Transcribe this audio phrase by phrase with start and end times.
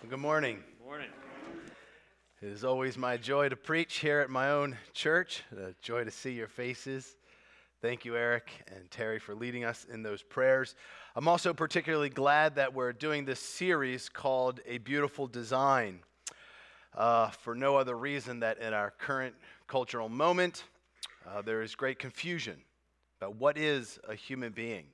[0.00, 0.62] Well, good morning.
[0.84, 1.08] Morning.
[2.40, 5.42] It is always my joy to preach here at my own church.
[5.50, 7.16] A joy to see your faces.
[7.82, 10.76] Thank you, Eric and Terry, for leading us in those prayers.
[11.16, 15.98] I'm also particularly glad that we're doing this series called A Beautiful Design
[16.94, 19.34] uh, for no other reason that in our current
[19.66, 20.62] cultural moment,
[21.26, 22.58] uh, there is great confusion
[23.20, 24.84] about what is a human being.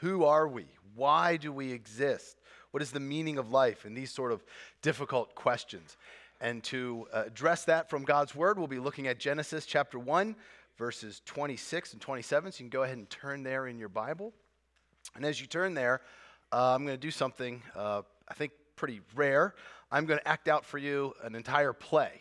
[0.00, 0.66] Who are we?
[0.96, 2.40] Why do we exist?
[2.70, 3.84] What is the meaning of life?
[3.84, 4.44] And these sort of
[4.82, 5.96] difficult questions.
[6.40, 10.36] And to uh, address that from God's Word, we'll be looking at Genesis chapter 1,
[10.78, 12.52] verses 26 and 27.
[12.52, 14.32] So you can go ahead and turn there in your Bible.
[15.14, 16.00] And as you turn there,
[16.52, 19.54] uh, I'm going to do something uh, I think pretty rare.
[19.90, 22.12] I'm going to act out for you an entire play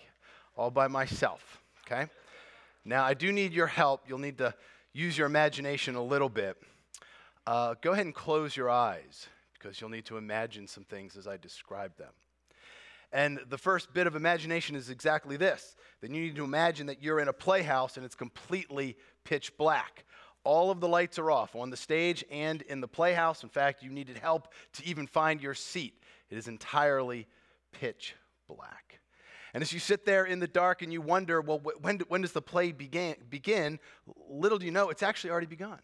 [0.57, 2.07] all by myself, okay?
[2.83, 4.05] Now, I do need your help.
[4.07, 4.53] You'll need to
[4.91, 6.57] use your imagination a little bit.
[7.45, 9.27] Uh, go ahead and close your eyes
[9.59, 12.11] because you'll need to imagine some things as I describe them.
[13.11, 15.75] And the first bit of imagination is exactly this.
[16.01, 20.05] Then you need to imagine that you're in a playhouse and it's completely pitch black.
[20.43, 23.43] All of the lights are off on the stage and in the playhouse.
[23.43, 25.95] In fact, you needed help to even find your seat.
[26.29, 27.27] It is entirely
[27.71, 28.15] pitch
[28.47, 28.99] black.
[29.53, 32.31] And as you sit there in the dark and you wonder, well, when, when does
[32.31, 33.79] the play begin, begin?
[34.29, 35.79] Little do you know, it's actually already begun.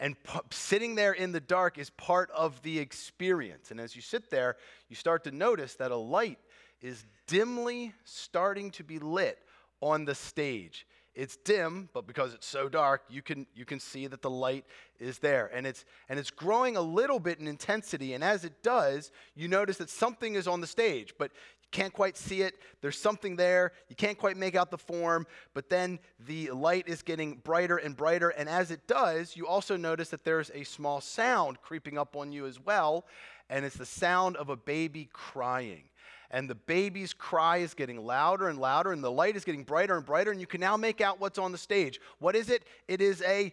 [0.00, 3.70] And p- sitting there in the dark is part of the experience.
[3.70, 4.56] And as you sit there,
[4.88, 6.38] you start to notice that a light
[6.80, 9.38] is dimly starting to be lit
[9.82, 10.86] on the stage.
[11.14, 14.64] It's dim, but because it's so dark, you can, you can see that the light
[14.98, 15.50] is there.
[15.52, 18.14] And it's, and it's growing a little bit in intensity.
[18.14, 21.30] And as it does, you notice that something is on the stage, but
[21.70, 22.54] can't quite see it.
[22.80, 23.72] There's something there.
[23.88, 27.96] You can't quite make out the form, but then the light is getting brighter and
[27.96, 28.30] brighter.
[28.30, 32.32] And as it does, you also notice that there's a small sound creeping up on
[32.32, 33.06] you as well.
[33.48, 35.84] And it's the sound of a baby crying.
[36.30, 39.96] And the baby's cry is getting louder and louder, and the light is getting brighter
[39.96, 40.30] and brighter.
[40.30, 42.00] And you can now make out what's on the stage.
[42.20, 42.64] What is it?
[42.86, 43.52] It is a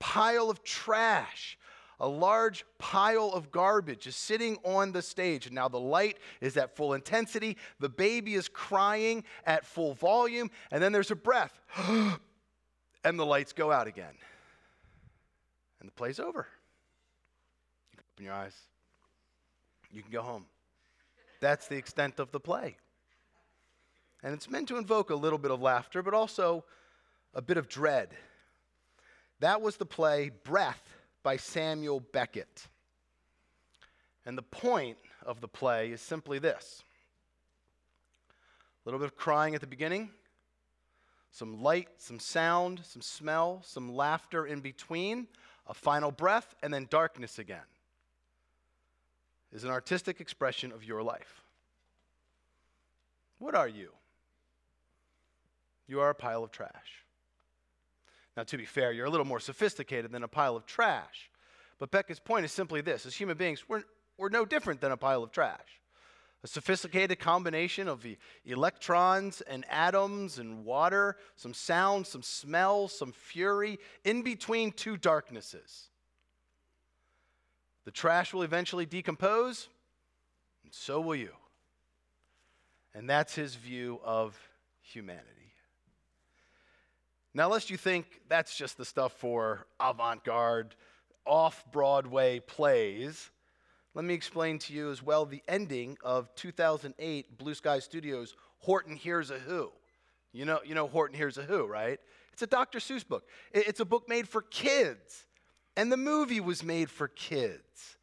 [0.00, 1.56] pile of trash
[2.00, 5.46] a large pile of garbage is sitting on the stage.
[5.46, 7.56] And now the light is at full intensity.
[7.80, 10.50] The baby is crying at full volume.
[10.70, 11.60] And then there's a breath.
[13.04, 14.14] and the lights go out again.
[15.80, 16.46] And the play's over.
[17.92, 18.56] You can open your eyes.
[19.90, 20.44] You can go home.
[21.40, 22.76] That's the extent of the play.
[24.22, 26.64] And it's meant to invoke a little bit of laughter, but also
[27.34, 28.10] a bit of dread.
[29.40, 30.97] That was the play Breath
[31.28, 32.68] by Samuel Beckett.
[34.24, 34.96] And the point
[35.26, 36.82] of the play is simply this
[38.30, 38.32] a
[38.86, 40.08] little bit of crying at the beginning,
[41.30, 45.26] some light, some sound, some smell, some laughter in between,
[45.66, 47.68] a final breath, and then darkness again.
[49.52, 51.42] Is an artistic expression of your life.
[53.38, 53.90] What are you?
[55.86, 57.04] You are a pile of trash.
[58.38, 61.28] Now, to be fair, you're a little more sophisticated than a pile of trash.
[61.80, 63.82] But Beckett's point is simply this as human beings, we're,
[64.16, 65.80] we're no different than a pile of trash.
[66.44, 73.10] A sophisticated combination of the electrons and atoms and water, some sound, some smell, some
[73.10, 75.88] fury, in between two darknesses.
[77.86, 79.66] The trash will eventually decompose,
[80.62, 81.32] and so will you.
[82.94, 84.38] And that's his view of
[84.80, 85.37] humanity.
[87.34, 90.74] Now, lest you think that's just the stuff for avant garde,
[91.26, 93.30] off Broadway plays,
[93.94, 98.96] let me explain to you as well the ending of 2008 Blue Sky Studios' Horton
[98.96, 99.70] Hears a Who.
[100.32, 101.98] You know, you know Horton Hears a Who, right?
[102.32, 102.78] It's a Dr.
[102.78, 103.28] Seuss book.
[103.52, 105.26] It's a book made for kids,
[105.76, 107.96] and the movie was made for kids.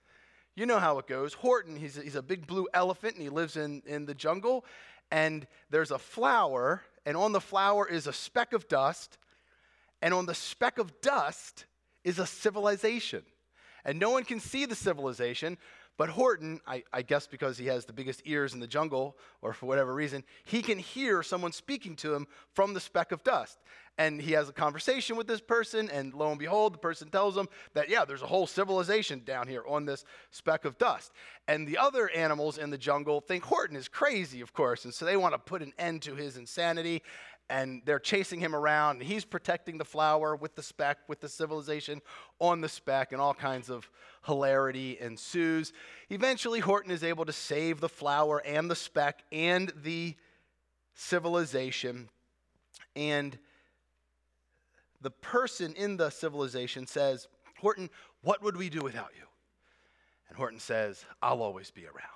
[0.56, 1.34] You know how it goes.
[1.34, 4.66] Horton, he's a, he's a big blue elephant, and he lives in, in the jungle,
[5.12, 9.18] and there's a flower and on the flower is a speck of dust,
[10.02, 11.66] and on the speck of dust
[12.04, 13.24] is a civilization.
[13.84, 15.58] And no one can see the civilization,
[15.98, 19.54] but Horton, I, I, guess because he has the biggest ears in the jungle, or
[19.54, 23.60] for whatever reason, he can hear someone speaking to him from the speck of dust.
[23.98, 27.38] And he has a conversation with this person, and lo and behold, the person tells
[27.38, 31.14] him that, yeah, there's a whole civilization down here on this speck of dust.
[31.48, 35.06] And the other animals in the jungle think Horton is crazy, of course, and so
[35.06, 37.04] they want to put an end to his insanity
[37.50, 41.30] and they're chasing him around, and he's protecting the flower with the speck, with the
[41.30, 42.02] civilization
[42.40, 43.90] on the speck, and all kinds of
[44.26, 45.72] hilarity ensues.
[46.10, 50.16] Eventually, Horton is able to save the flower and the speck and the
[50.96, 52.10] civilization.
[52.96, 53.38] And
[55.02, 57.28] the person in the civilization says,
[57.60, 57.90] Horton,
[58.22, 59.26] what would we do without you?
[60.30, 62.10] And Horton says, I'll always be around.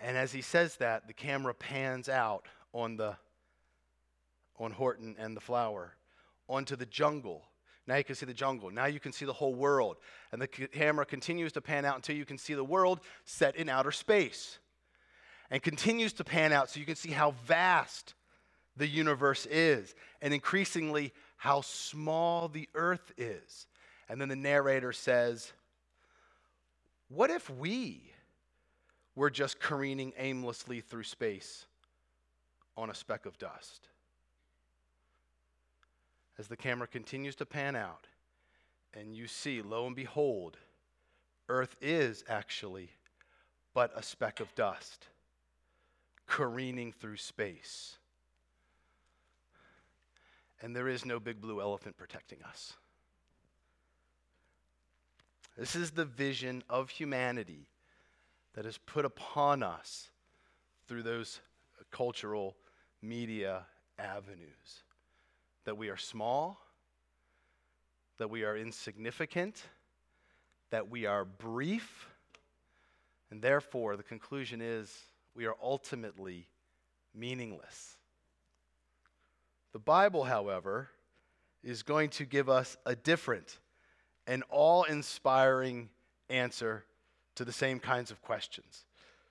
[0.00, 3.16] And as he says that, the camera pans out on the
[4.58, 5.94] on Horton and the flower
[6.48, 7.42] onto the jungle.
[7.86, 8.70] Now you can see the jungle.
[8.70, 9.96] Now you can see the whole world.
[10.30, 13.68] And the camera continues to pan out until you can see the world set in
[13.68, 14.58] outer space.
[15.50, 18.14] And continues to pan out so you can see how vast
[18.76, 23.66] the universe is and increasingly how small the earth is.
[24.08, 25.52] And then the narrator says,
[27.08, 28.12] What if we
[29.14, 31.66] were just careening aimlessly through space
[32.76, 33.88] on a speck of dust?
[36.38, 38.06] As the camera continues to pan out,
[38.94, 40.56] and you see, lo and behold,
[41.48, 42.90] Earth is actually
[43.74, 45.08] but a speck of dust
[46.26, 47.96] careening through space.
[50.60, 52.74] And there is no big blue elephant protecting us.
[55.56, 57.68] This is the vision of humanity
[58.54, 60.10] that is put upon us
[60.86, 61.40] through those
[61.90, 62.56] cultural
[63.02, 63.64] media
[63.98, 64.82] avenues
[65.64, 66.60] that we are small,
[68.18, 69.62] that we are insignificant,
[70.70, 72.08] that we are brief,
[73.30, 74.94] and therefore the conclusion is
[75.34, 76.46] we are ultimately
[77.14, 77.96] meaningless.
[79.72, 80.88] The Bible, however,
[81.62, 83.58] is going to give us a different
[84.26, 85.88] and all inspiring
[86.28, 86.84] answer
[87.34, 88.84] to the same kinds of questions.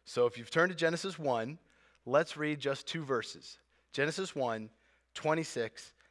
[0.05, 1.57] So if you've turned to Genesis 1,
[2.05, 3.57] let's read just two verses
[3.93, 4.69] Genesis 1
[5.13, 5.93] 26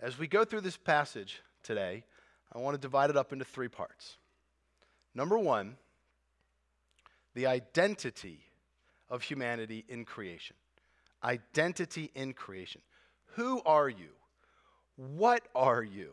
[0.00, 2.04] As we go through this passage today,
[2.52, 4.16] I want to divide it up into three parts.
[5.14, 5.76] Number one,
[7.34, 8.40] the identity
[9.08, 10.56] of humanity in creation.
[11.24, 12.82] Identity in creation.
[13.34, 14.08] Who are you?
[14.96, 16.12] What are you?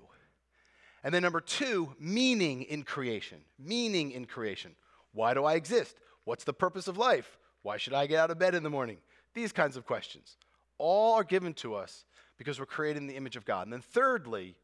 [1.04, 3.40] And then number two, meaning in creation.
[3.60, 4.76] Meaning in creation.
[5.12, 5.98] Why do I exist?
[6.24, 7.38] What's the purpose of life?
[7.62, 8.98] Why should I get out of bed in the morning?
[9.34, 10.38] These kinds of questions.
[10.78, 12.06] All are given to us
[12.38, 13.68] because we're created in the image of God.
[13.68, 14.56] And then, thirdly,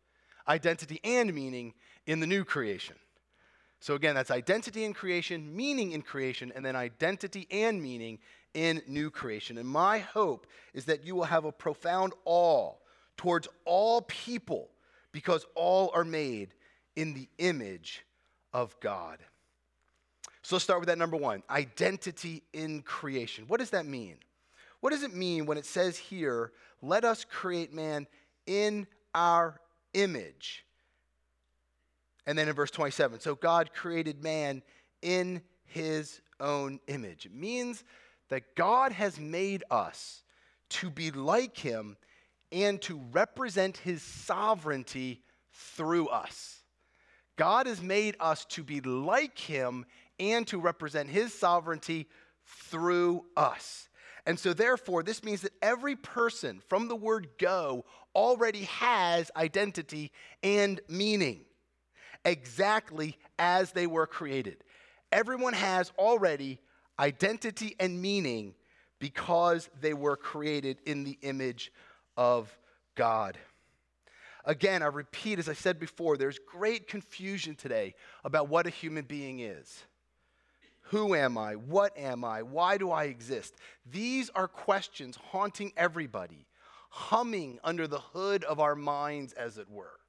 [0.48, 1.74] identity and meaning
[2.06, 2.96] in the new creation.
[3.80, 8.20] So, again, that's identity in creation, meaning in creation, and then identity and meaning
[8.54, 9.58] in new creation.
[9.58, 12.74] And my hope is that you will have a profound awe
[13.16, 14.70] towards all people
[15.12, 16.50] because all are made
[16.96, 18.04] in the image
[18.54, 19.20] of God.
[20.42, 23.46] So let's start with that number one identity in creation.
[23.48, 24.18] What does that mean?
[24.82, 28.08] What does it mean when it says here, let us create man
[28.46, 29.60] in our
[29.94, 30.66] image?
[32.26, 34.62] And then in verse 27, so God created man
[35.02, 37.26] in his own image.
[37.26, 37.84] It means
[38.30, 40.24] that God has made us
[40.70, 41.98] to be like him
[42.52, 45.22] and to represent his sovereignty
[45.52, 46.62] through us.
[47.36, 49.86] God has made us to be like him
[50.20, 52.08] and to represent his sovereignty
[52.46, 53.89] through us.
[54.30, 57.84] And so, therefore, this means that every person from the word go
[58.14, 60.12] already has identity
[60.44, 61.46] and meaning,
[62.24, 64.64] exactly as they were created.
[65.12, 66.60] Everyone has already
[67.00, 68.54] identity and meaning
[69.00, 71.72] because they were created in the image
[72.16, 72.56] of
[72.94, 73.36] God.
[74.46, 79.06] Again, I repeat, as I said before, there's great confusion today about what a human
[79.06, 79.86] being is.
[80.90, 81.54] Who am I?
[81.54, 82.42] What am I?
[82.42, 83.56] Why do I exist?
[83.86, 86.48] These are questions haunting everybody,
[86.90, 90.00] humming under the hood of our minds, as it were.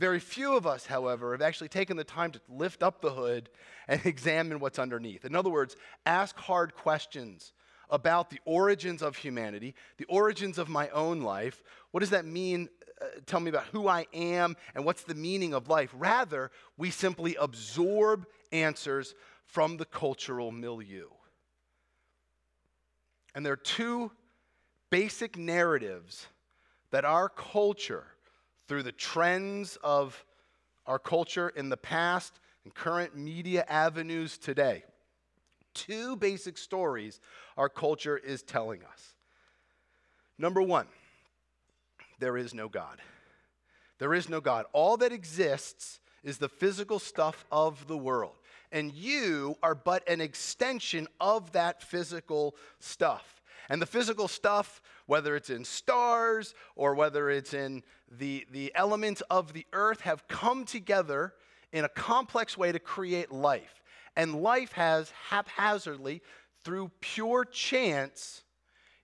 [0.00, 3.50] Very few of us, however, have actually taken the time to lift up the hood
[3.86, 5.24] and examine what's underneath.
[5.24, 7.52] In other words, ask hard questions
[7.88, 11.62] about the origins of humanity, the origins of my own life.
[11.92, 12.68] What does that mean?
[13.00, 15.90] Uh, tell me about who I am and what's the meaning of life.
[15.94, 19.14] Rather, we simply absorb answers
[19.46, 21.08] from the cultural milieu.
[23.34, 24.10] And there are two
[24.90, 26.26] basic narratives
[26.90, 28.04] that our culture,
[28.68, 30.24] through the trends of
[30.86, 34.84] our culture in the past and current media avenues today,
[35.74, 37.20] two basic stories
[37.56, 39.14] our culture is telling us.
[40.38, 40.86] Number one,
[42.20, 43.00] there is no God.
[43.98, 44.66] There is no God.
[44.72, 48.34] All that exists is the physical stuff of the world.
[48.74, 53.40] And you are but an extension of that physical stuff.
[53.70, 59.22] And the physical stuff, whether it's in stars or whether it's in the, the elements
[59.30, 61.34] of the earth, have come together
[61.72, 63.80] in a complex way to create life.
[64.16, 66.20] And life has haphazardly,
[66.64, 68.42] through pure chance,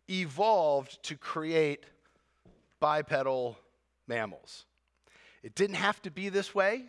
[0.08, 1.86] evolved to create
[2.80, 3.56] bipedal
[4.08, 4.66] mammals.
[5.44, 6.86] It didn't have to be this way.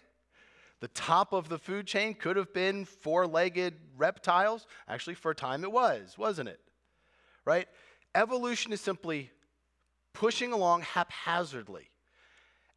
[0.82, 4.66] The top of the food chain could have been four legged reptiles.
[4.88, 6.60] Actually, for a time it was, wasn't it?
[7.46, 7.68] Right?
[8.14, 9.32] Evolution is simply
[10.14, 11.90] pushing along haphazardly.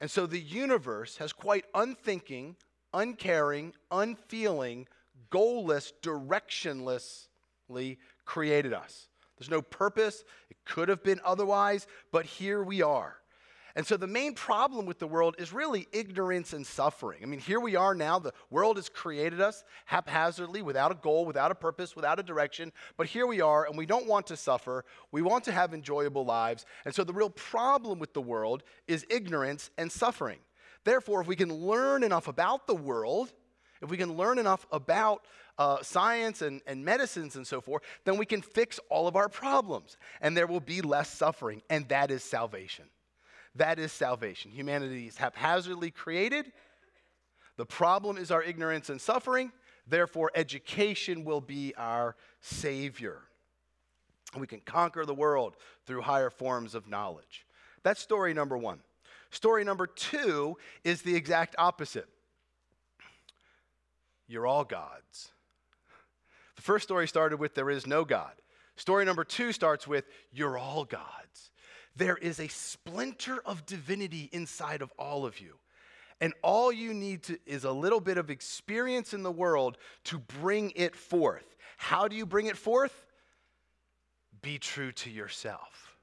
[0.01, 2.57] And so the universe has quite unthinking,
[2.93, 4.87] uncaring, unfeeling,
[5.31, 7.97] goalless, directionlessly
[8.27, 9.09] created us.
[9.39, 10.25] There's no purpose.
[10.51, 13.17] It could have been otherwise, but here we are.
[13.77, 17.21] And so the main problem with the world is really ignorance and suffering.
[17.23, 18.21] I mean, here we are now.
[18.21, 22.73] The world has created us haphazardly, without a goal, without a purpose, without a direction.
[22.97, 24.85] But here we are, and we don't want to suffer.
[25.11, 26.67] We want to have enjoyable lives.
[26.85, 30.39] And so the real problem with the world is ignorance and suffering.
[30.85, 33.33] Therefore, if we can learn enough about the world,
[33.83, 35.27] if we can learn enough about
[35.59, 39.29] uh, science and, and medicines and so forth, then we can fix all of our
[39.29, 41.63] problems and there will be less suffering.
[41.71, 42.87] And that is salvation.
[43.57, 44.51] That is salvation.
[44.51, 46.53] Humanity is haphazardly created.
[47.57, 49.53] The problem is our ignorance and suffering.
[49.87, 53.23] Therefore, education will be our savior.
[54.37, 55.57] We can conquer the world
[55.87, 57.47] through higher forms of knowledge.
[57.83, 58.81] That's story number one.
[59.31, 62.09] Story number two is the exact opposite.
[64.27, 65.31] You're all gods.
[66.57, 68.33] The first story started with there is no God.
[68.77, 71.51] Story number two starts with you're all gods.
[71.97, 75.59] There is a splinter of divinity inside of all of you.
[76.21, 80.19] And all you need to, is a little bit of experience in the world to
[80.19, 81.57] bring it forth.
[81.77, 83.05] How do you bring it forth?
[84.43, 85.97] Be true to yourself.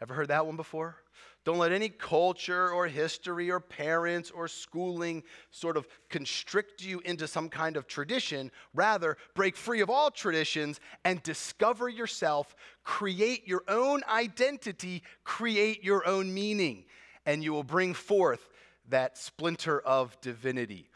[0.00, 0.96] Ever heard that one before?
[1.44, 7.26] Don't let any culture or history or parents or schooling sort of constrict you into
[7.26, 8.52] some kind of tradition.
[8.74, 16.06] Rather, break free of all traditions and discover yourself, create your own identity, create your
[16.06, 16.84] own meaning,
[17.26, 18.48] and you will bring forth
[18.88, 20.88] that splinter of divinity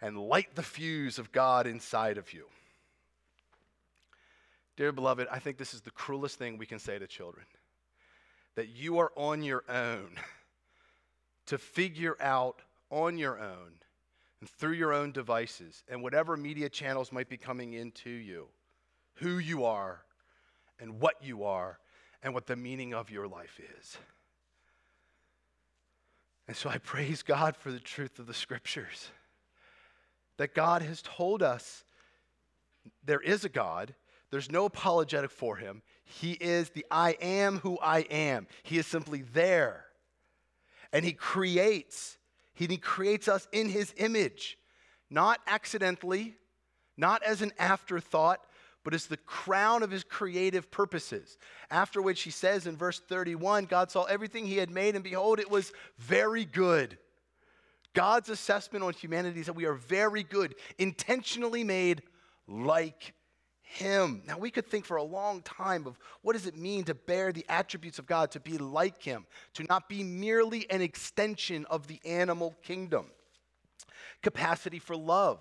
[0.00, 2.46] and light the fuse of God inside of you.
[4.76, 7.46] Dear beloved, I think this is the cruelest thing we can say to children
[8.56, 10.10] that you are on your own
[11.46, 13.72] to figure out on your own
[14.40, 18.46] and through your own devices and whatever media channels might be coming into you
[19.18, 20.02] who you are
[20.80, 21.78] and what you are
[22.22, 23.98] and what the meaning of your life is.
[26.46, 29.10] And so I praise God for the truth of the scriptures.
[30.36, 31.84] That God has told us
[33.04, 33.94] there is a God,
[34.30, 35.82] there's no apologetic for him.
[36.04, 38.46] He is the I am who I am.
[38.62, 39.84] He is simply there.
[40.92, 42.18] And He creates.
[42.54, 44.58] He, he creates us in His image,
[45.10, 46.36] not accidentally,
[46.96, 48.40] not as an afterthought,
[48.84, 51.38] but as the crown of His creative purposes.
[51.70, 55.40] After which He says in verse 31 God saw everything He had made, and behold,
[55.40, 56.98] it was very good.
[57.94, 62.02] God's assessment on humanity is that we are very good, intentionally made
[62.46, 63.14] like
[63.74, 64.22] him.
[64.26, 67.32] Now, we could think for a long time of what does it mean to bear
[67.32, 71.86] the attributes of God, to be like him, to not be merely an extension of
[71.86, 73.06] the animal kingdom.
[74.22, 75.40] Capacity for love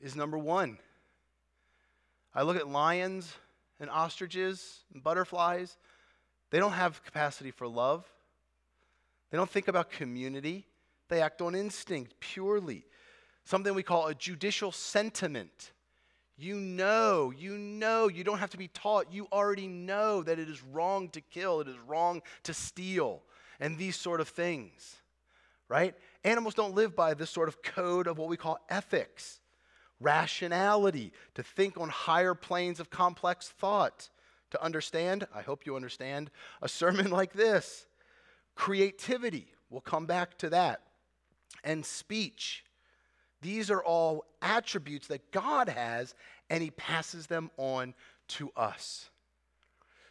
[0.00, 0.78] is number one.
[2.34, 3.34] I look at lions
[3.80, 5.76] and ostriches and butterflies,
[6.50, 8.10] they don't have capacity for love.
[9.30, 10.66] They don't think about community.
[11.08, 12.84] They act on instinct purely.
[13.44, 15.72] Something we call a judicial sentiment
[16.38, 19.12] you know, you know, you don't have to be taught.
[19.12, 23.22] You already know that it is wrong to kill, it is wrong to steal,
[23.58, 24.96] and these sort of things,
[25.68, 25.96] right?
[26.22, 29.40] Animals don't live by this sort of code of what we call ethics,
[29.98, 34.08] rationality, to think on higher planes of complex thought,
[34.50, 36.30] to understand, I hope you understand,
[36.62, 37.86] a sermon like this.
[38.54, 40.82] Creativity, we'll come back to that,
[41.64, 42.62] and speech
[43.40, 46.14] these are all attributes that God has,
[46.50, 47.94] and He passes them on
[48.28, 49.10] to us.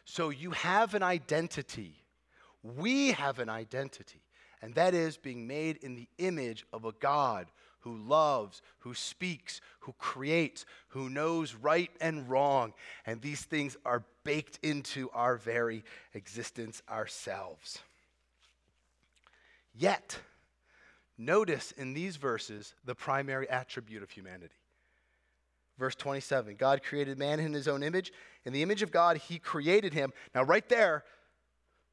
[0.04, 1.94] So you have an identity.
[2.62, 4.22] We have an identity,
[4.62, 7.46] and that is being made in the image of a God
[7.80, 12.74] who loves, who speaks, who creates, who knows right and wrong.
[13.06, 17.78] And these things are baked into our very existence ourselves.
[19.74, 20.18] Yet,
[21.18, 24.54] Notice in these verses the primary attribute of humanity.
[25.78, 28.12] Verse 27 God created man in his own image.
[28.44, 30.12] In the image of God, he created him.
[30.34, 31.04] Now, right there,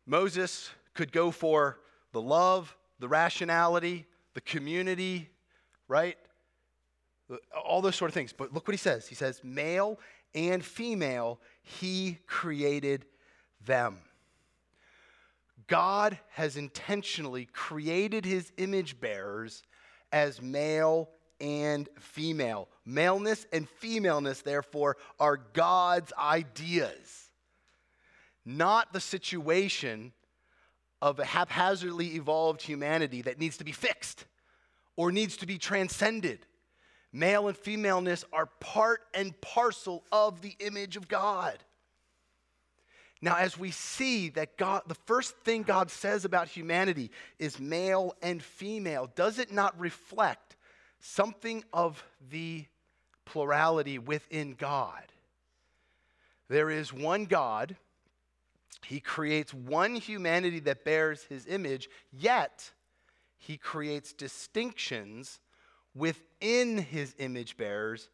[0.06, 1.80] Moses could go for
[2.12, 5.30] the love, the rationality, the community,
[5.88, 6.18] right?
[7.66, 8.32] All those sort of things.
[8.32, 9.08] But look what he says.
[9.08, 10.00] He says, male
[10.34, 13.06] and female, he created
[13.66, 13.98] them.
[15.68, 19.64] God has intentionally created his image bearers
[20.12, 21.10] as male
[21.42, 22.70] and female.
[22.86, 27.30] Maleness and femaleness, therefore, are God's ideas,
[28.46, 30.14] not the situation
[31.02, 34.26] of a haphazardly evolved humanity that needs to be fixed
[34.96, 36.46] or needs to be transcended.
[37.12, 41.58] Male and femaleness are part and parcel of the image of God.
[43.26, 48.14] Now, as we see that God, the first thing God says about humanity is male
[48.22, 50.56] and female, does it not reflect
[51.00, 52.66] something of the
[53.26, 55.02] plurality within God?
[56.50, 57.76] There is one God,
[58.86, 62.70] He creates one humanity that bears His image, yet
[63.40, 65.40] He creates distinctions
[65.96, 68.08] within His image bearers,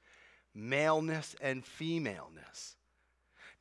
[0.56, 2.78] maleness and femaleness.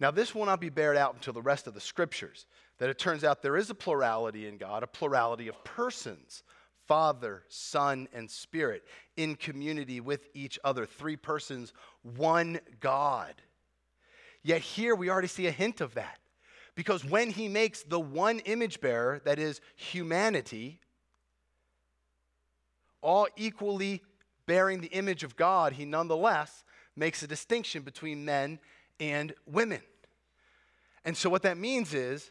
[0.00, 2.46] Now, this will not be bared out until the rest of the scriptures,
[2.78, 6.42] that it turns out there is a plurality in God, a plurality of persons
[6.90, 8.82] Father, Son, and Spirit
[9.16, 10.86] in community with each other.
[10.86, 11.72] Three persons,
[12.16, 13.32] one God.
[14.42, 16.18] Yet here we already see a hint of that.
[16.74, 20.80] Because when he makes the one image bearer, that is humanity,
[23.02, 24.02] all equally
[24.46, 26.64] bearing the image of God, he nonetheless
[26.96, 28.58] makes a distinction between men
[29.00, 29.80] and women.
[31.04, 32.30] And so, what that means is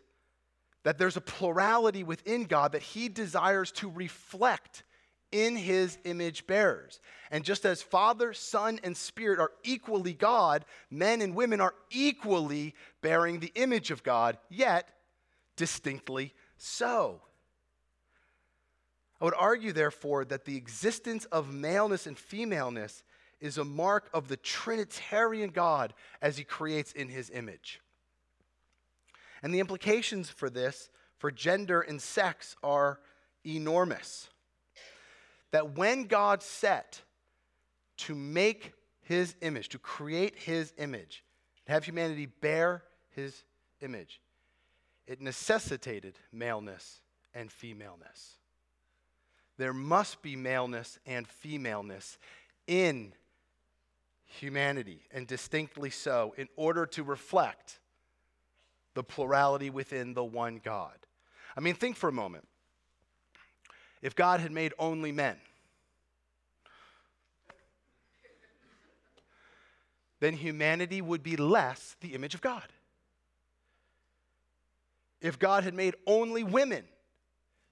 [0.83, 4.83] that there's a plurality within God that He desires to reflect
[5.31, 6.99] in His image bearers.
[7.31, 12.75] And just as Father, Son, and Spirit are equally God, men and women are equally
[13.01, 14.89] bearing the image of God, yet
[15.55, 17.21] distinctly so.
[19.21, 23.03] I would argue, therefore, that the existence of maleness and femaleness
[23.39, 27.81] is a mark of the Trinitarian God as He creates in His image.
[29.41, 32.99] And the implications for this, for gender and sex, are
[33.45, 34.29] enormous.
[35.51, 37.01] That when God set
[37.97, 41.23] to make his image, to create his image,
[41.65, 43.43] to have humanity bear his
[43.81, 44.21] image,
[45.07, 47.01] it necessitated maleness
[47.33, 48.35] and femaleness.
[49.57, 52.17] There must be maleness and femaleness
[52.67, 53.13] in
[54.29, 57.79] humanity, and distinctly so, in order to reflect
[58.93, 60.95] the plurality within the one God.
[61.57, 62.47] I mean, think for a moment.
[64.01, 65.35] If God had made only men,
[70.19, 72.67] then humanity would be less the image of God.
[75.21, 76.83] If God had made only women,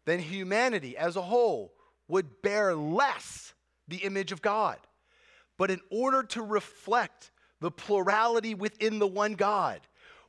[0.05, 1.73] then humanity as a whole
[2.07, 3.53] would bear less
[3.87, 4.77] the image of God.
[5.57, 9.81] But in order to reflect the plurality within the one God,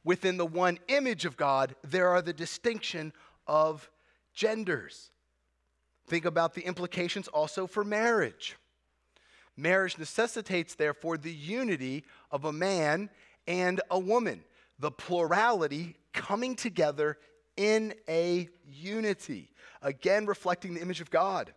[0.04, 3.12] within the one image of God, there are the distinction
[3.46, 3.90] of
[4.34, 5.10] genders.
[6.06, 8.56] Think about the implications also for marriage.
[9.56, 13.10] Marriage necessitates, therefore, the unity of a man
[13.46, 14.44] and a woman,
[14.78, 17.18] the plurality coming together
[17.56, 19.50] in a unity,
[19.82, 21.52] again, reflecting the image of God.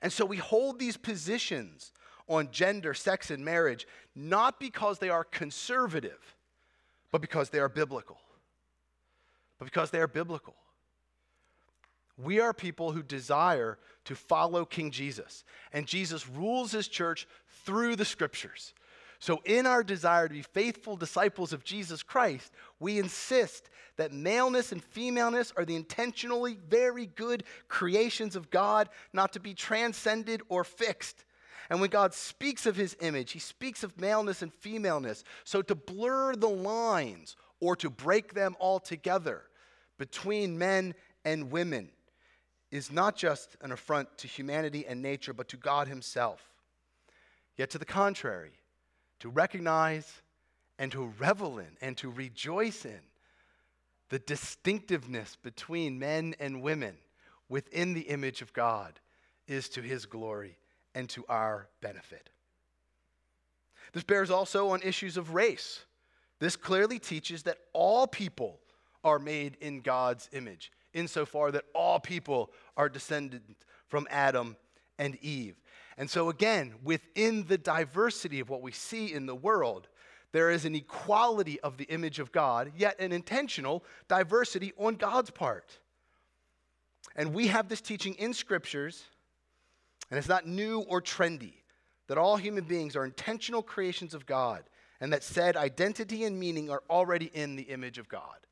[0.00, 1.92] And so we hold these positions
[2.28, 6.34] on gender, sex, and marriage not because they are conservative
[7.14, 8.18] but because they are biblical.
[9.60, 10.56] But because they are biblical.
[12.18, 17.28] We are people who desire to follow King Jesus, and Jesus rules his church
[17.64, 18.74] through the scriptures.
[19.20, 24.72] So, in our desire to be faithful disciples of Jesus Christ, we insist that maleness
[24.72, 30.64] and femaleness are the intentionally very good creations of God, not to be transcended or
[30.64, 31.24] fixed.
[31.70, 35.24] And when God speaks of his image, he speaks of maleness and femaleness.
[35.44, 39.42] So to blur the lines or to break them altogether
[39.98, 41.90] between men and women
[42.70, 46.50] is not just an affront to humanity and nature, but to God himself.
[47.56, 48.52] Yet to the contrary,
[49.20, 50.22] to recognize
[50.78, 53.00] and to revel in and to rejoice in
[54.10, 56.96] the distinctiveness between men and women
[57.48, 59.00] within the image of God
[59.46, 60.58] is to his glory
[60.94, 62.30] and to our benefit.
[63.92, 65.84] This bears also on issues of race.
[66.40, 68.60] This clearly teaches that all people
[69.04, 73.42] are made in God's image, insofar that all people are descended
[73.86, 74.56] from Adam
[74.98, 75.56] and Eve.
[75.96, 79.88] And so, again, within the diversity of what we see in the world,
[80.32, 85.30] there is an equality of the image of God, yet an intentional diversity on God's
[85.30, 85.78] part.
[87.14, 89.04] And we have this teaching in scriptures,
[90.14, 91.54] and it's not new or trendy,
[92.06, 94.62] that all human beings are intentional creations of God,
[95.00, 98.46] and that said identity and meaning are already in the image of God,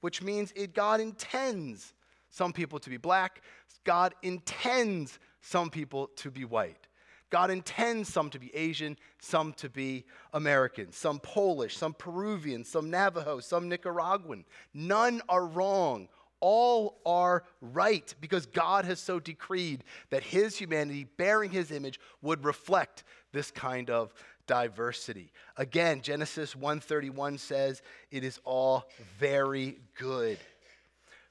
[0.00, 1.94] which means it, God intends
[2.30, 3.40] some people to be black,
[3.84, 6.88] God intends some people to be white.
[7.30, 12.90] God intends some to be Asian, some to be American, some Polish, some Peruvian, some
[12.90, 14.44] Navajo, some Nicaraguan.
[14.74, 16.08] None are wrong.
[16.40, 22.44] All are right because God has so decreed that his humanity, bearing his image, would
[22.44, 24.12] reflect this kind of
[24.46, 25.32] diversity.
[25.56, 30.38] Again, Genesis 1:31 says, "It is all very good."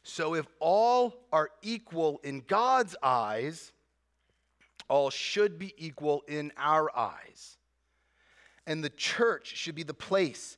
[0.03, 3.71] So if all are equal in God's eyes,
[4.87, 7.57] all should be equal in our eyes.
[8.67, 10.57] And the church should be the place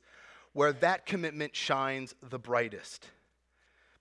[0.52, 3.10] where that commitment shines the brightest.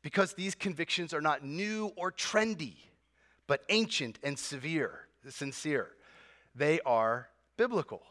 [0.02, 2.76] Because these convictions are not new or trendy,
[3.48, 5.90] but ancient and severe, sincere.
[6.56, 8.04] They are biblical.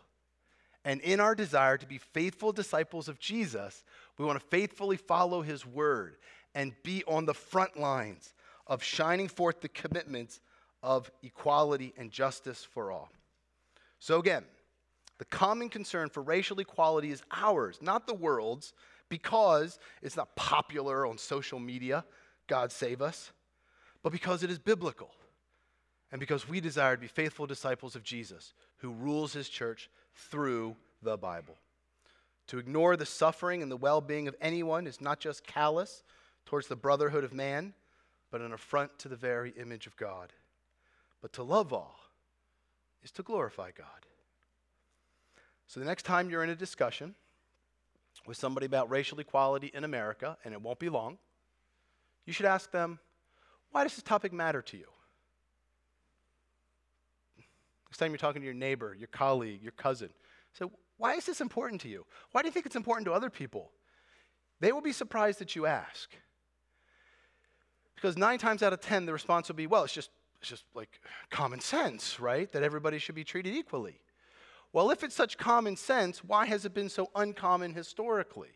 [0.84, 3.84] And in our desire to be faithful disciples of Jesus,
[4.18, 6.16] we want to faithfully follow his word
[6.54, 8.34] and be on the front lines
[8.66, 10.40] of shining forth the commitments
[10.82, 13.10] of equality and justice for all.
[13.98, 14.44] So, again,
[15.18, 18.72] the common concern for racial equality is ours, not the world's,
[19.08, 22.04] because it's not popular on social media,
[22.46, 23.32] God save us,
[24.02, 25.10] but because it is biblical.
[26.12, 30.76] And because we desire to be faithful disciples of Jesus, who rules his church through
[31.02, 31.56] the Bible.
[32.48, 36.04] To ignore the suffering and the well being of anyone is not just callous
[36.44, 37.74] towards the brotherhood of man,
[38.30, 40.32] but an affront to the very image of God.
[41.20, 41.98] But to love all
[43.02, 43.86] is to glorify God.
[45.66, 47.16] So the next time you're in a discussion
[48.26, 51.18] with somebody about racial equality in America, and it won't be long,
[52.24, 52.98] you should ask them,
[53.70, 54.86] why does this topic matter to you?
[57.88, 60.10] Next time you're talking to your neighbor, your colleague, your cousin,
[60.52, 60.66] say,
[60.98, 62.04] why is this important to you?
[62.32, 63.70] Why do you think it's important to other people?
[64.60, 66.10] They will be surprised that you ask.
[67.94, 70.10] Because nine times out of ten, the response will be, well, it's just
[70.40, 72.50] it's just like common sense, right?
[72.52, 74.00] That everybody should be treated equally.
[74.76, 78.50] Well, if it's such common sense, why has it been so uncommon historically?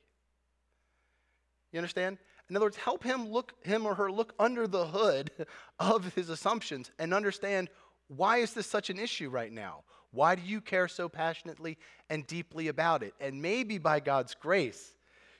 [1.72, 2.18] You understand?
[2.50, 5.30] In other words, help him look him or her look under the hood
[5.78, 7.70] of his assumptions and understand
[8.08, 9.84] why is this such an issue right now?
[10.10, 11.78] Why do you care so passionately
[12.10, 13.14] and deeply about it?
[13.18, 14.94] And maybe by God's grace,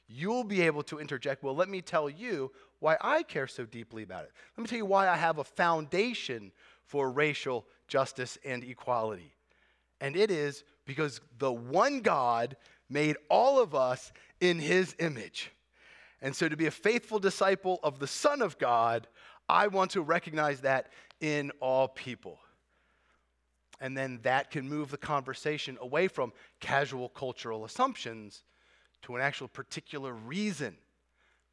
[0.09, 4.03] you'll be able to interject, well, let me tell you why I care so deeply
[4.03, 4.33] about it.
[4.57, 6.53] Let me tell you why I have a foundation
[6.87, 9.35] for racial justice and equality.
[10.00, 12.56] And it is because the one God
[12.88, 15.52] made all of us in his image.
[16.22, 19.06] And so, to be a faithful disciple of the Son of God,
[19.48, 22.38] I want to recognize that in all people.
[23.80, 28.44] And then that can move the conversation away from casual cultural assumptions
[29.02, 30.76] to an actual particular reason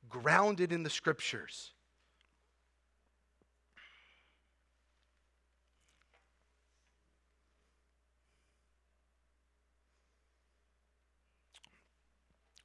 [0.10, 1.72] grounded in the scriptures.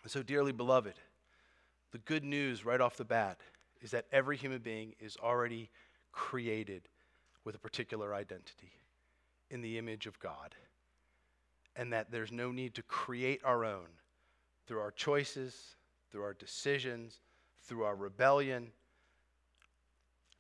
[0.07, 0.95] So, dearly beloved,
[1.93, 3.39] the good news right off the bat
[3.81, 5.71] is that every human being is already
[6.11, 6.89] created
[7.45, 8.73] with a particular identity
[9.51, 10.55] in the image of God,
[11.77, 13.87] and that there's no need to create our own
[14.67, 15.77] through our choices,
[16.11, 17.21] through our decisions,
[17.63, 18.73] through our rebellion,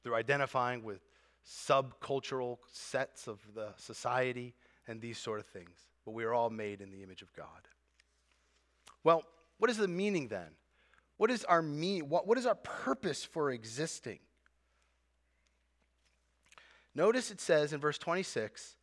[0.02, 1.00] through identifying with
[1.46, 4.54] subcultural sets of the society,
[4.88, 5.86] and these sort of things.
[6.04, 7.46] But we are all made in the image of God.
[9.04, 9.24] Well,
[9.62, 10.48] what is the meaning then?
[11.18, 12.08] What is our mean?
[12.08, 14.18] What, what is our purpose for existing?
[16.96, 18.74] Notice it says in verse 26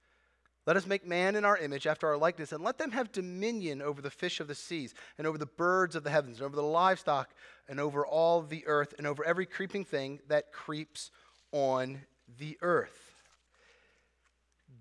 [0.65, 3.81] let us make man in our image after our likeness, and let them have dominion
[3.81, 6.55] over the fish of the seas, and over the birds of the heavens, and over
[6.55, 7.29] the livestock,
[7.67, 11.11] and over all the earth, and over every creeping thing that creeps
[11.51, 11.99] on
[12.37, 13.25] the earth.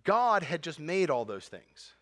[0.04, 1.94] God had just made all those things.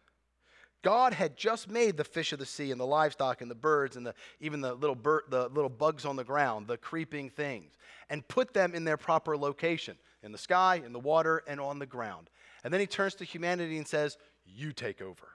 [0.83, 3.97] God had just made the fish of the sea and the livestock and the birds
[3.97, 7.73] and the, even the little, the little bugs on the ground, the creeping things,
[8.09, 11.79] and put them in their proper location in the sky, in the water, and on
[11.79, 12.31] the ground.
[12.63, 15.29] And then he turns to humanity and says, You take over.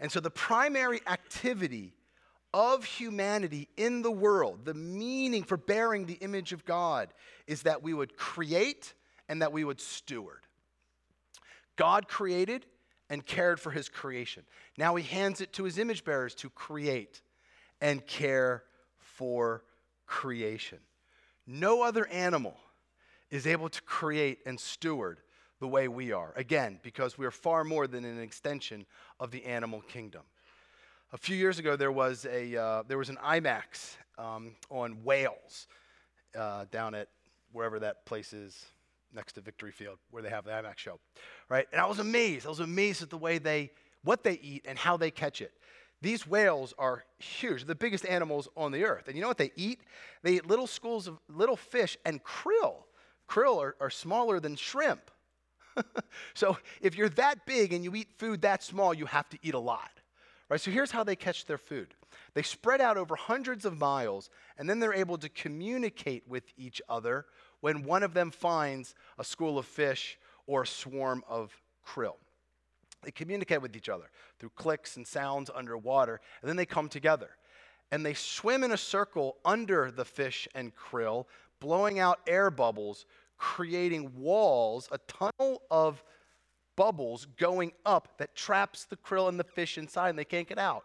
[0.00, 1.94] And so the primary activity
[2.52, 7.12] of humanity in the world, the meaning for bearing the image of God,
[7.46, 8.94] is that we would create
[9.28, 10.40] and that we would steward.
[11.76, 12.66] God created
[13.08, 14.44] and cared for his creation.
[14.76, 17.22] Now he hands it to his image bearers to create
[17.80, 18.64] and care
[18.98, 19.62] for
[20.06, 20.78] creation.
[21.46, 22.56] No other animal
[23.30, 25.20] is able to create and steward
[25.60, 26.32] the way we are.
[26.36, 28.86] Again, because we are far more than an extension
[29.18, 30.22] of the animal kingdom.
[31.12, 35.68] A few years ago, there was, a, uh, there was an IMAX um, on whales
[36.36, 37.08] uh, down at
[37.52, 38.66] wherever that place is
[39.16, 41.00] next to Victory Field, where they have the IMAX show,
[41.48, 41.66] right?
[41.72, 42.46] And I was amazed.
[42.46, 43.72] I was amazed at the way they,
[44.04, 45.52] what they eat and how they catch it.
[46.02, 49.08] These whales are huge, the biggest animals on the earth.
[49.08, 49.80] And you know what they eat?
[50.22, 52.84] They eat little schools of little fish and krill.
[53.28, 55.10] Krill are, are smaller than shrimp.
[56.34, 59.54] so if you're that big and you eat food that small, you have to eat
[59.54, 59.90] a lot.
[60.48, 60.60] Right?
[60.60, 61.94] So here's how they catch their food.
[62.34, 66.80] They spread out over hundreds of miles, and then they're able to communicate with each
[66.88, 67.26] other
[67.60, 71.52] when one of them finds a school of fish or a swarm of
[71.86, 72.16] krill.
[73.02, 77.30] They communicate with each other through clicks and sounds underwater, and then they come together.
[77.92, 81.26] And they swim in a circle under the fish and krill,
[81.60, 83.06] blowing out air bubbles,
[83.38, 86.02] creating walls, a tunnel of
[86.74, 90.58] bubbles going up that traps the krill and the fish inside, and they can't get
[90.58, 90.84] out.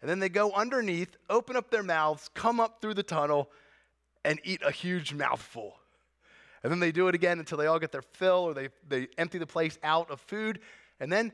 [0.00, 3.50] And then they go underneath, open up their mouths, come up through the tunnel,
[4.24, 5.74] and eat a huge mouthful.
[6.62, 9.08] And then they do it again until they all get their fill or they, they
[9.16, 10.60] empty the place out of food.
[11.00, 11.32] And then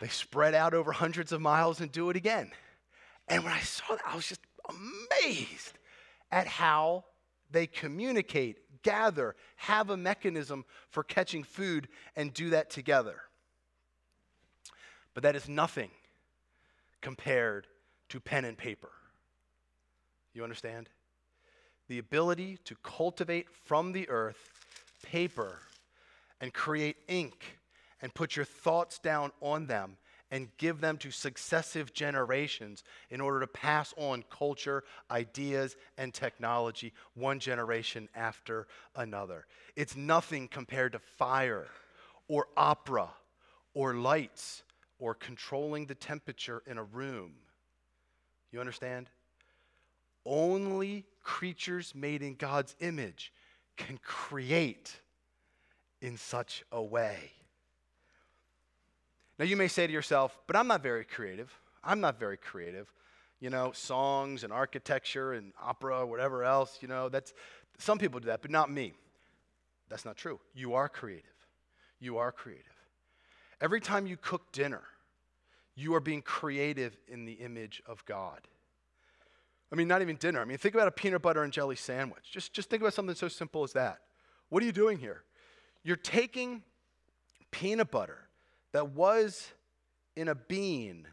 [0.00, 2.52] they spread out over hundreds of miles and do it again.
[3.28, 5.78] And when I saw that, I was just amazed
[6.30, 7.04] at how
[7.50, 13.22] they communicate, gather, have a mechanism for catching food, and do that together.
[15.14, 15.90] But that is nothing
[17.00, 17.66] compared
[18.10, 18.90] to pen and paper.
[20.34, 20.88] You understand?
[21.90, 24.52] The ability to cultivate from the earth
[25.02, 25.58] paper
[26.40, 27.58] and create ink
[28.00, 29.96] and put your thoughts down on them
[30.30, 36.92] and give them to successive generations in order to pass on culture, ideas, and technology
[37.14, 39.46] one generation after another.
[39.74, 41.66] It's nothing compared to fire
[42.28, 43.10] or opera
[43.74, 44.62] or lights
[45.00, 47.32] or controlling the temperature in a room.
[48.52, 49.10] You understand?
[50.24, 53.32] Only creatures made in God's image
[53.76, 55.00] can create
[56.00, 57.32] in such a way.
[59.38, 61.50] Now, you may say to yourself, but I'm not very creative.
[61.82, 62.92] I'm not very creative.
[63.40, 67.32] You know, songs and architecture and opera, whatever else, you know, that's
[67.78, 68.92] some people do that, but not me.
[69.88, 70.38] That's not true.
[70.54, 71.24] You are creative.
[71.98, 72.66] You are creative.
[73.60, 74.82] Every time you cook dinner,
[75.74, 78.40] you are being creative in the image of God.
[79.72, 80.40] I mean, not even dinner.
[80.40, 82.30] I mean, think about a peanut butter and jelly sandwich.
[82.30, 84.00] Just, just think about something so simple as that.
[84.48, 85.22] What are you doing here?
[85.84, 86.62] You're taking
[87.50, 88.28] peanut butter
[88.72, 89.48] that was
[90.16, 91.06] in a bean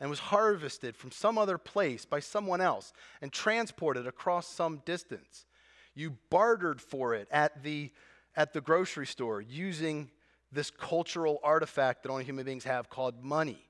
[0.00, 5.46] and was harvested from some other place by someone else and transported across some distance.
[5.94, 7.90] You bartered for it at the,
[8.36, 10.10] at the grocery store using
[10.52, 13.66] this cultural artifact that only human beings have called money,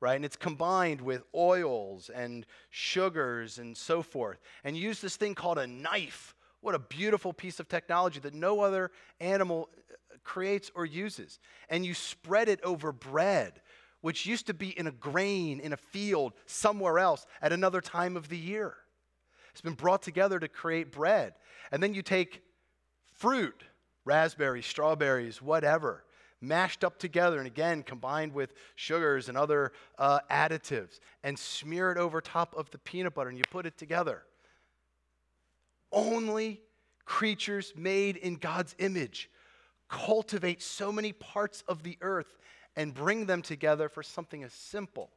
[0.00, 0.16] right?
[0.16, 4.38] And it's combined with oils and sugars and so forth.
[4.64, 6.34] And you use this thing called a knife.
[6.60, 11.38] What a beautiful piece of technology that no other animal uh, creates or uses.
[11.68, 13.60] And you spread it over bread,
[14.00, 18.16] which used to be in a grain in a field somewhere else at another time
[18.16, 18.74] of the year.
[19.50, 21.34] It's been brought together to create bread.
[21.72, 22.42] And then you take
[23.12, 23.64] fruit,
[24.04, 26.04] raspberries, strawberries, whatever,
[26.40, 31.98] mashed up together and again combined with sugars and other uh, additives and smear it
[31.98, 34.22] over top of the peanut butter and you put it together.
[35.90, 36.60] Only
[37.04, 39.30] creatures made in God's image
[39.88, 42.36] cultivate so many parts of the earth
[42.76, 45.10] and bring them together for something as simple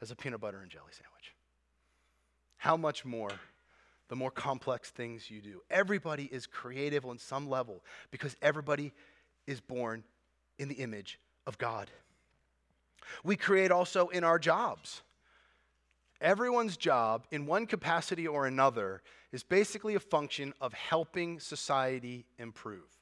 [0.00, 1.34] as a peanut butter and jelly sandwich.
[2.56, 3.30] How much more
[4.08, 5.60] the more complex things you do?
[5.70, 8.92] Everybody is creative on some level because everybody
[9.46, 10.04] is born
[10.58, 11.90] in the image of God.
[13.22, 15.02] We create also in our jobs.
[16.20, 22.96] Everyone's job, in one capacity or another, is basically a function of helping society improve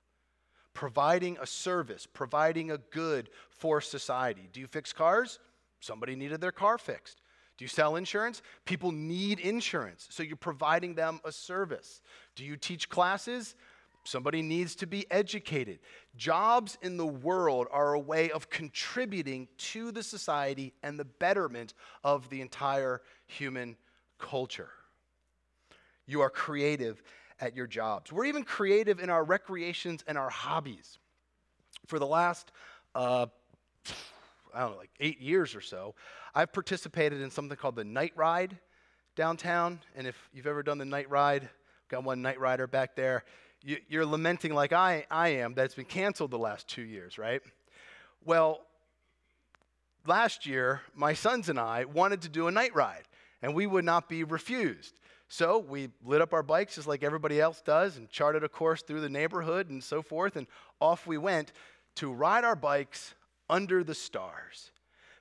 [0.75, 4.49] providing a service, providing a good for society.
[4.53, 5.38] Do you fix cars?
[5.81, 7.21] Somebody needed their car fixed.
[7.57, 8.43] Do you sell insurance?
[8.64, 12.03] People need insurance, so you're providing them a service.
[12.35, 13.55] Do you teach classes?
[14.05, 15.79] Somebody needs to be educated.
[16.14, 21.73] Jobs in the world are a way of contributing to the society and the betterment
[22.05, 23.77] of the entire human
[24.19, 24.71] culture.
[26.07, 27.03] You are creative
[27.40, 28.12] at your jobs.
[28.12, 30.99] We're even creative in our recreations and our hobbies.
[31.87, 32.53] For the last,
[32.95, 33.27] uh,
[34.55, 35.95] I don't know, like eight years or so,
[36.35, 38.59] I've participated in something called the Night Ride
[39.17, 39.81] downtown.
[39.97, 41.49] And if you've ever done the Night Ride,
[41.88, 43.25] got one Night Rider back there,
[43.64, 47.18] you, are lamenting like I, I am that it's been canceled the last two years,
[47.18, 47.40] right?
[48.24, 48.61] Well,
[50.07, 53.05] last year, my sons and I wanted to do a night ride,
[53.42, 54.94] and we would not be refused.
[55.29, 58.83] So we lit up our bikes just like everybody else does and charted a course
[58.83, 60.46] through the neighborhood and so forth, and
[60.81, 61.53] off we went
[61.96, 63.14] to ride our bikes
[63.48, 64.70] under the stars.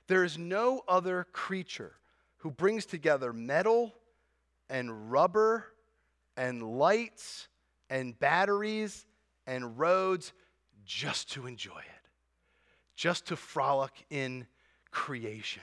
[0.06, 1.92] There is no other creature
[2.38, 3.94] who brings together metal
[4.68, 5.66] and rubber
[6.36, 7.48] and lights
[7.90, 9.06] and batteries
[9.46, 10.32] and roads
[10.84, 12.08] just to enjoy it,
[12.94, 14.46] just to frolic in
[14.90, 15.62] creation.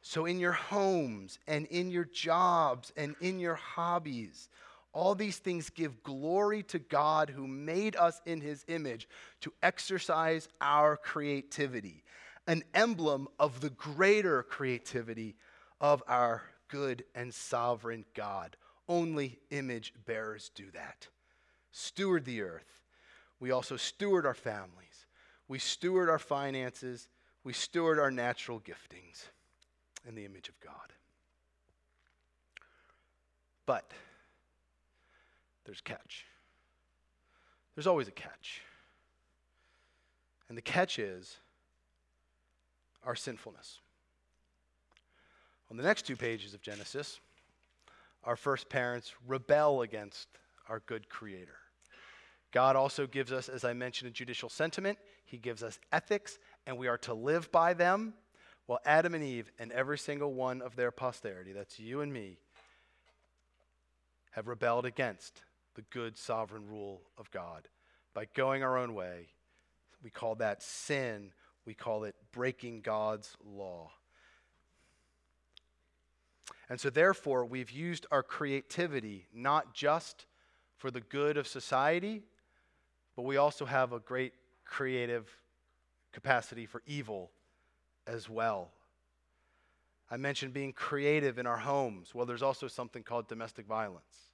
[0.00, 4.50] So, in your homes and in your jobs and in your hobbies,
[4.92, 9.08] all these things give glory to God who made us in his image
[9.40, 12.04] to exercise our creativity,
[12.46, 15.36] an emblem of the greater creativity
[15.80, 18.56] of our good and sovereign God.
[18.88, 21.08] Only image bearers do that.
[21.76, 22.80] Steward the earth.
[23.40, 25.06] We also steward our families.
[25.48, 27.08] We steward our finances.
[27.42, 29.24] We steward our natural giftings
[30.06, 30.92] in the image of God.
[33.66, 33.90] But
[35.64, 36.26] there's catch.
[37.74, 38.62] There's always a catch.
[40.48, 41.38] And the catch is
[43.04, 43.80] our sinfulness.
[45.72, 47.18] On the next two pages of Genesis,
[48.22, 50.28] our first parents rebel against
[50.68, 51.56] our good creator.
[52.54, 54.96] God also gives us, as I mentioned, a judicial sentiment.
[55.24, 56.38] He gives us ethics,
[56.68, 58.14] and we are to live by them.
[58.66, 62.38] While Adam and Eve and every single one of their posterity, that's you and me,
[64.30, 65.42] have rebelled against
[65.74, 67.66] the good sovereign rule of God
[68.14, 69.26] by going our own way.
[70.00, 71.32] We call that sin.
[71.66, 73.90] We call it breaking God's law.
[76.68, 80.26] And so, therefore, we've used our creativity not just
[80.76, 82.22] for the good of society,
[83.16, 84.32] but we also have a great
[84.64, 85.28] creative
[86.12, 87.30] capacity for evil
[88.06, 88.70] as well.
[90.10, 92.14] I mentioned being creative in our homes.
[92.14, 94.30] Well, there's also something called domestic violence.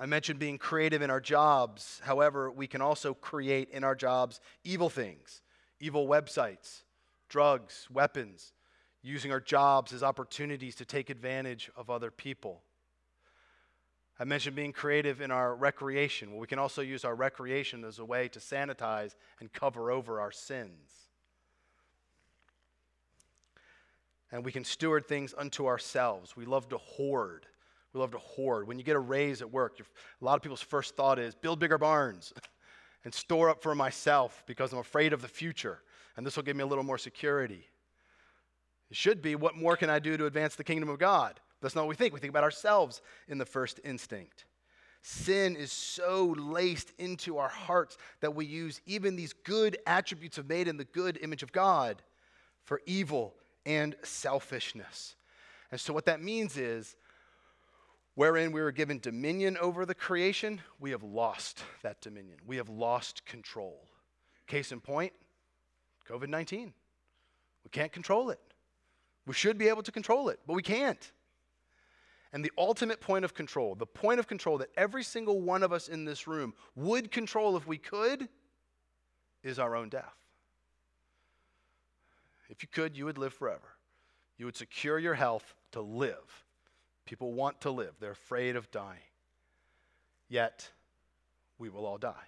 [0.00, 2.00] I mentioned being creative in our jobs.
[2.04, 5.42] However, we can also create in our jobs evil things,
[5.80, 6.82] evil websites,
[7.28, 8.52] drugs, weapons,
[9.02, 12.62] using our jobs as opportunities to take advantage of other people.
[14.18, 16.30] I mentioned being creative in our recreation.
[16.30, 20.20] Well, we can also use our recreation as a way to sanitize and cover over
[20.20, 21.08] our sins.
[24.30, 26.36] And we can steward things unto ourselves.
[26.36, 27.46] We love to hoard.
[27.92, 28.66] We love to hoard.
[28.66, 31.58] When you get a raise at work, a lot of people's first thought is build
[31.58, 32.32] bigger barns
[33.04, 35.80] and store up for myself because I'm afraid of the future.
[36.16, 37.66] And this will give me a little more security.
[38.90, 41.40] It should be what more can I do to advance the kingdom of God?
[41.64, 42.12] That's not what we think.
[42.12, 44.44] We think about ourselves in the first instinct.
[45.00, 50.46] Sin is so laced into our hearts that we use even these good attributes of
[50.46, 52.02] made in the good image of God
[52.64, 55.16] for evil and selfishness.
[55.70, 56.96] And so, what that means is,
[58.14, 62.36] wherein we were given dominion over the creation, we have lost that dominion.
[62.46, 63.88] We have lost control.
[64.46, 65.14] Case in point
[66.10, 66.74] COVID 19.
[67.64, 68.40] We can't control it.
[69.26, 71.10] We should be able to control it, but we can't.
[72.34, 75.72] And the ultimate point of control, the point of control that every single one of
[75.72, 78.28] us in this room would control if we could,
[79.44, 80.16] is our own death.
[82.50, 83.76] If you could, you would live forever.
[84.36, 86.44] You would secure your health to live.
[87.06, 88.98] People want to live, they're afraid of dying.
[90.28, 90.68] Yet,
[91.58, 92.26] we will all die.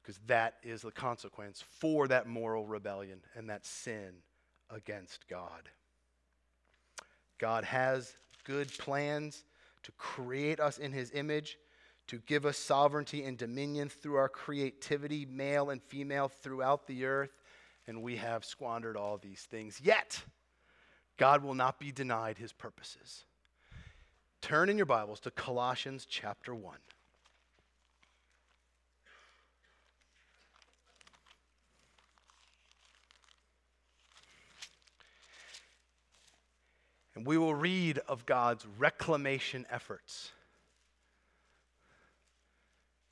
[0.00, 4.14] Because that is the consequence for that moral rebellion and that sin
[4.70, 5.68] against God.
[7.38, 9.44] God has good plans
[9.82, 11.58] to create us in his image,
[12.06, 17.38] to give us sovereignty and dominion through our creativity, male and female, throughout the earth,
[17.86, 19.80] and we have squandered all these things.
[19.82, 20.22] Yet,
[21.16, 23.24] God will not be denied his purposes.
[24.40, 26.76] Turn in your Bibles to Colossians chapter 1.
[37.24, 40.32] We will read of God's reclamation efforts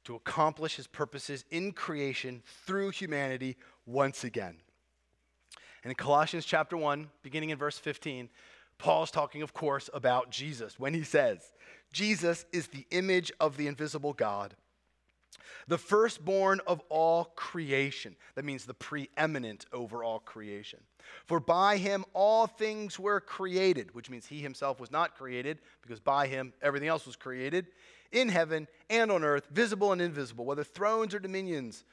[0.04, 3.56] to accomplish his purposes in creation through humanity
[3.86, 4.56] once again.
[5.84, 8.28] And in Colossians chapter 1, beginning in verse 15,
[8.78, 11.52] Paul's talking, of course, about Jesus when he says,
[11.92, 14.54] Jesus is the image of the invisible God,
[15.68, 18.16] the firstborn of all creation.
[18.34, 20.80] That means the preeminent over all creation.
[21.26, 26.00] For by him all things were created, which means he himself was not created, because
[26.00, 27.66] by him everything else was created,
[28.10, 31.84] in heaven and on earth, visible and invisible, whether thrones or dominions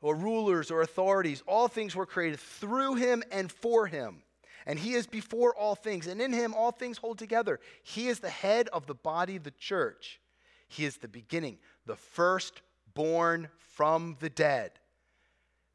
[0.00, 4.22] or rulers or authorities, all things were created through him and for him.
[4.66, 7.58] And he is before all things, and in him all things hold together.
[7.82, 10.20] He is the head of the body, the church.
[10.68, 14.72] He is the beginning, the firstborn from the dead,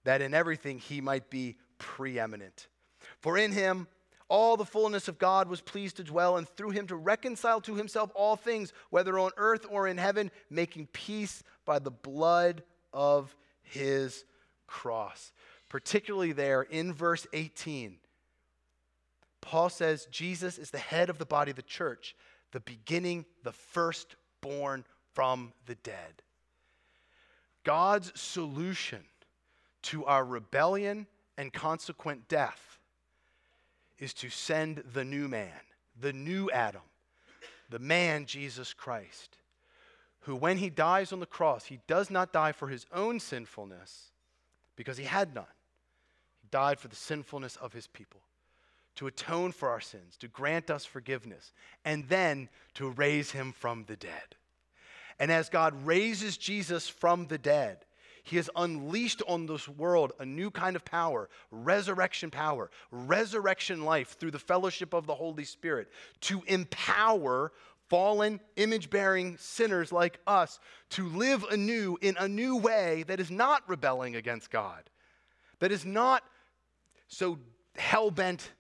[0.04, 2.68] that in everything he might be preeminent.
[3.20, 3.88] For in him
[4.30, 7.76] all the fullness of God was pleased to dwell, and through him to reconcile to
[7.76, 13.36] himself all things, whether on earth or in heaven, making peace by the blood of
[13.62, 14.26] his
[14.66, 15.32] cross.
[15.70, 17.98] Particularly there in verse 18,
[19.42, 22.16] Paul says Jesus is the head of the body of the church,
[22.52, 23.52] the beginning, the
[24.44, 26.22] firstborn from the dead.
[27.64, 29.04] God's solution
[29.84, 32.80] to our rebellion and consequent death
[34.00, 35.52] is to send the new man,
[36.00, 36.82] the new Adam,
[37.70, 39.38] the man Jesus Christ,
[40.22, 44.12] who, when he dies on the cross, he does not die for his own sinfulness
[44.76, 45.46] because he had none.
[46.42, 48.22] He died for the sinfulness of his people,
[48.96, 51.52] to atone for our sins, to grant us forgiveness,
[51.84, 54.36] and then to raise him from the dead.
[55.20, 57.86] And as God raises Jesus from the dead,
[58.24, 64.18] he has unleashed on this world a new kind of power, resurrection power, resurrection life
[64.18, 65.90] through the fellowship of the Holy Spirit
[66.22, 67.52] to empower
[67.90, 70.60] fallen, image bearing sinners like us
[70.92, 74.90] to live anew in a new way that is not rebelling against God,
[75.60, 76.24] that is not
[77.08, 77.38] so
[77.76, 78.52] hell bent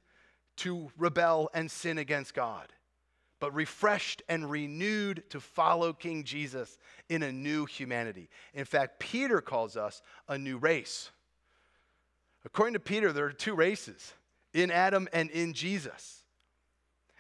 [0.57, 2.67] to rebel and sin against God,
[3.39, 6.77] but refreshed and renewed to follow King Jesus
[7.09, 8.29] in a new humanity.
[8.53, 11.11] In fact, Peter calls us a new race.
[12.45, 14.13] According to Peter, there are two races
[14.53, 16.23] in Adam and in Jesus.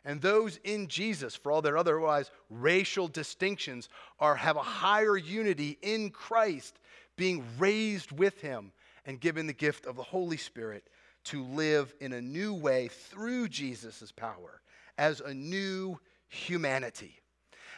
[0.05, 3.87] And those in Jesus, for all their otherwise racial distinctions,
[4.19, 6.77] are, have a higher unity in Christ,
[7.15, 8.73] being raised with him
[9.05, 10.89] and given the gift of the Holy Spirit
[11.25, 14.61] to live in a new way through Jesus' power
[14.97, 17.21] as a new humanity.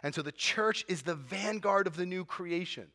[0.04, 2.88] And so the church is the vanguard of the new creation,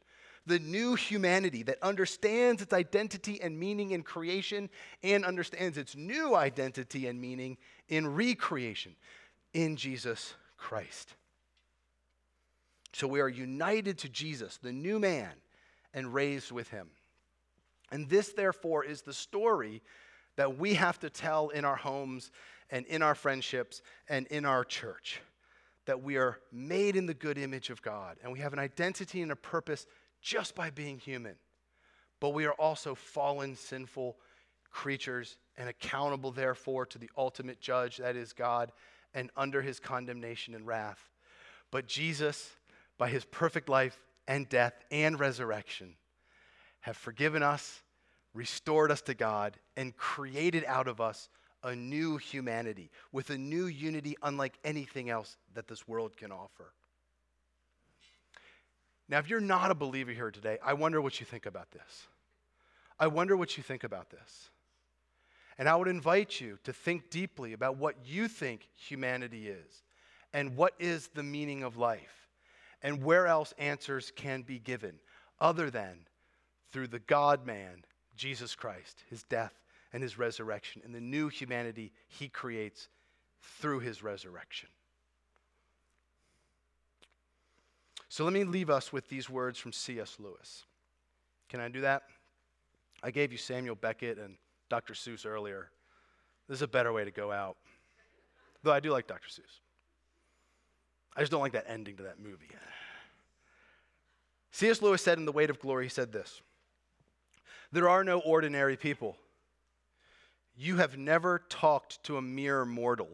[0.47, 4.71] the new humanity that understands its identity and meaning in creation
[5.03, 7.57] and understands its new identity and meaning
[7.89, 8.97] in recreation
[9.53, 11.15] in Jesus Christ.
[12.93, 15.33] So we are united to Jesus, the new man,
[15.95, 16.91] and raised with him.
[17.93, 19.83] And this, therefore, is the story
[20.41, 22.31] that we have to tell in our homes
[22.71, 25.21] and in our friendships and in our church.
[25.85, 29.21] That we are made in the good image of God and we have an identity
[29.21, 29.87] and a purpose
[30.23, 31.35] just by being human.
[32.21, 34.17] But we are also fallen, sinful
[34.71, 38.73] creatures and accountable, therefore, to the ultimate judge, that is God,
[39.13, 41.11] and under his condemnation and wrath.
[41.71, 42.49] But Jesus,
[42.97, 45.97] by his perfect life and death and resurrection,
[46.81, 47.83] have forgiven us,
[48.35, 51.29] restored us to God, and created out of us
[51.63, 56.73] a new humanity with a new unity unlike anything else that this world can offer.
[59.09, 62.07] Now, if you're not a believer here today, I wonder what you think about this.
[62.99, 64.51] I wonder what you think about this.
[65.59, 69.83] And I would invite you to think deeply about what you think humanity is
[70.33, 72.29] and what is the meaning of life
[72.83, 75.01] and where else answers can be given
[75.41, 76.07] other than
[76.73, 77.85] through the God man,
[78.21, 79.55] Jesus Christ, his death
[79.95, 82.89] and his resurrection, and the new humanity he creates
[83.41, 84.69] through his resurrection.
[88.11, 90.19] So let me leave us with these words from C.S.
[90.21, 90.67] Lewis.
[91.49, 92.03] Can I do that?
[93.03, 94.37] I gave you Samuel Beckett and
[94.69, 94.93] Dr.
[94.93, 95.71] Seuss earlier.
[96.47, 97.57] This is a better way to go out.
[98.63, 99.29] Though I do like Dr.
[99.29, 99.61] Seuss.
[101.17, 102.49] I just don't like that ending to that movie.
[104.51, 104.83] C.S.
[104.83, 106.43] Lewis said in The Weight of Glory, he said this
[107.73, 109.17] There are no ordinary people.
[110.57, 113.09] You have never talked to a mere mortal.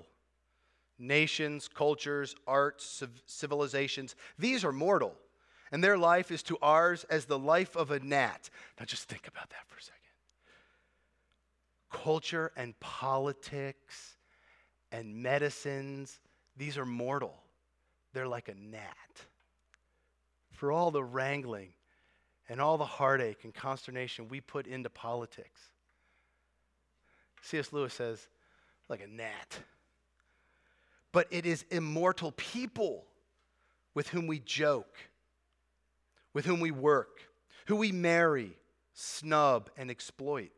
[0.99, 5.15] Nations, cultures, arts, civilizations, these are mortal.
[5.71, 8.51] And their life is to ours as the life of a gnat.
[8.79, 9.97] Now just think about that for a second
[11.91, 14.17] culture and politics
[14.93, 16.21] and medicines,
[16.57, 17.35] these are mortal.
[18.13, 19.27] They're like a gnat.
[20.53, 21.71] For all the wrangling
[22.49, 25.61] and all the heartache and consternation we put into politics,
[27.43, 27.73] C.S.
[27.73, 28.27] Lewis says,
[28.89, 29.61] like a gnat.
[31.13, 33.05] but it is immortal people
[33.95, 34.97] with whom we joke,
[36.33, 37.23] with whom we work,
[37.67, 38.53] who we marry,
[38.93, 40.51] snub, and exploit.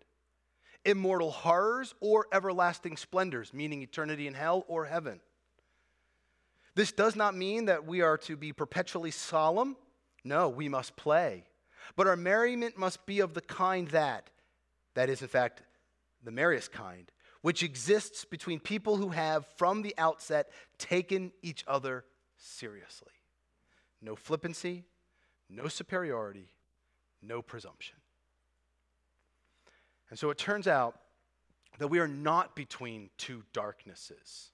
[0.85, 5.21] Immortal horrors or everlasting splendors, meaning eternity in hell or heaven.
[6.75, 9.77] This does not mean that we are to be perpetually solemn.
[10.25, 11.45] No, we must play.
[11.97, 14.31] But our merriment must be of the kind that,
[14.95, 15.63] that is, in fact,
[16.25, 17.11] the merriest kind,
[17.43, 22.05] which exists between people who have, from the outset, taken each other
[22.37, 23.13] seriously.
[24.03, 24.85] No flippancy,
[25.49, 26.49] no superiority,
[27.23, 27.97] no presumption.
[30.11, 30.99] And so it turns out
[31.79, 34.51] that we are not between two darknesses,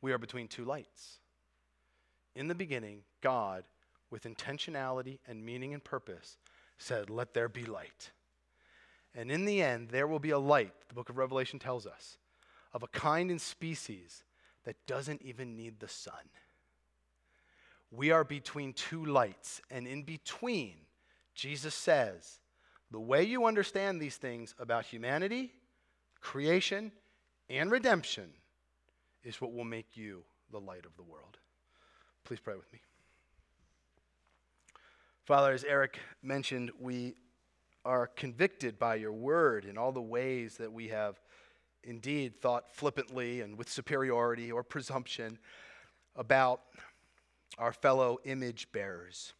[0.00, 1.18] we are between two lights.
[2.34, 3.64] In the beginning, God,
[4.10, 6.36] with intentionality and meaning and purpose,
[6.78, 8.10] said, Let there be light.
[9.14, 12.18] And in the end, there will be a light, the book of Revelation tells us,
[12.72, 14.22] of a kind and species
[14.64, 16.14] that doesn't even need the sun.
[17.90, 20.74] We are between two lights, and in between,
[21.34, 22.38] Jesus says,
[22.90, 25.52] the way you understand these things about humanity,
[26.20, 26.92] creation,
[27.48, 28.30] and redemption
[29.24, 31.38] is what will make you the light of the world.
[32.24, 32.80] Please pray with me.
[35.30, 37.14] Father, as Eric mentioned, we
[37.84, 41.20] are convicted by your word in all the ways that we have
[41.84, 45.38] indeed thought flippantly and with superiority or presumption
[46.16, 46.62] about
[47.58, 49.32] our fellow image bearers.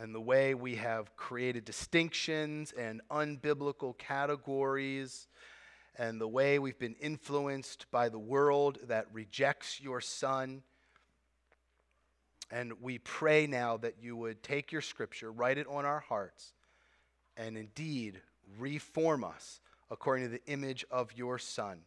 [0.00, 5.28] And the way we have created distinctions and unbiblical categories
[5.96, 10.64] and the way we've been influenced by the world that rejects your son
[12.50, 16.52] and we pray now that you would take your scripture, write it on our hearts,
[17.36, 18.20] and indeed
[18.58, 21.80] reform us according to the image of your Son,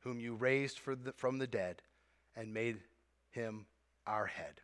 [0.00, 1.82] whom you raised the, from the dead
[2.36, 2.78] and made
[3.30, 3.66] him
[4.06, 4.60] our head.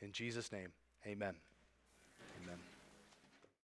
[0.00, 0.72] In Jesus' name,
[1.06, 1.34] amen.